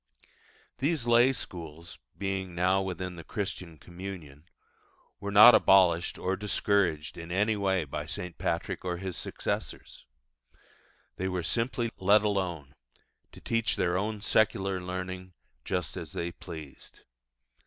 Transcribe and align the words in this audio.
These 0.79 1.05
lay 1.05 1.31
schools, 1.31 1.99
being 2.17 2.55
now 2.55 2.81
within 2.81 3.17
the 3.17 3.23
Christian 3.23 3.77
communion, 3.77 4.45
were 5.19 5.29
not 5.29 5.53
abolished 5.53 6.17
or 6.17 6.35
discouraged 6.35 7.19
in 7.19 7.31
any 7.31 7.55
way 7.55 7.83
by 7.83 8.07
St. 8.07 8.35
Patrick 8.39 8.83
or 8.83 8.97
his 8.97 9.15
successors. 9.15 10.03
They 11.17 11.27
were 11.27 11.43
simply 11.43 11.91
let 11.99 12.23
alone, 12.23 12.73
to 13.31 13.39
teach 13.41 13.75
their 13.75 13.95
own 13.95 14.21
secular 14.21 14.81
learning 14.81 15.33
just 15.63 15.95
as 15.95 16.13
they 16.13 16.31
pleased. 16.31 17.01